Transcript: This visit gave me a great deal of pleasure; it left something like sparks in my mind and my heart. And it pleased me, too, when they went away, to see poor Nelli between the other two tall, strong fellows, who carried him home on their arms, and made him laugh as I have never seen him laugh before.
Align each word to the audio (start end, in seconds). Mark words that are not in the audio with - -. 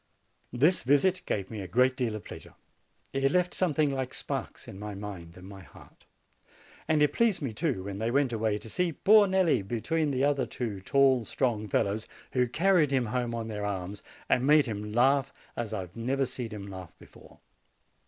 This 0.51 0.81
visit 0.81 1.21
gave 1.27 1.51
me 1.51 1.61
a 1.61 1.67
great 1.67 1.95
deal 1.95 2.15
of 2.15 2.23
pleasure; 2.23 2.55
it 3.13 3.31
left 3.31 3.53
something 3.53 3.91
like 3.91 4.15
sparks 4.15 4.67
in 4.67 4.79
my 4.79 4.95
mind 4.95 5.37
and 5.37 5.47
my 5.47 5.61
heart. 5.61 6.05
And 6.87 7.03
it 7.03 7.13
pleased 7.13 7.39
me, 7.39 7.53
too, 7.53 7.83
when 7.83 7.99
they 7.99 8.09
went 8.09 8.33
away, 8.33 8.57
to 8.57 8.67
see 8.67 8.93
poor 8.93 9.27
Nelli 9.27 9.61
between 9.61 10.09
the 10.09 10.23
other 10.23 10.47
two 10.47 10.79
tall, 10.81 11.23
strong 11.23 11.67
fellows, 11.67 12.07
who 12.33 12.47
carried 12.47 12.89
him 12.89 13.05
home 13.05 13.35
on 13.35 13.47
their 13.47 13.63
arms, 13.63 14.01
and 14.27 14.47
made 14.47 14.65
him 14.65 14.91
laugh 14.91 15.31
as 15.55 15.71
I 15.71 15.81
have 15.81 15.95
never 15.95 16.25
seen 16.25 16.49
him 16.49 16.65
laugh 16.65 16.97
before. 16.97 17.37